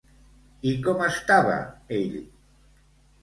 I 0.69 0.71
com 0.85 1.03
estava, 1.07 1.57
ell? 1.99 2.15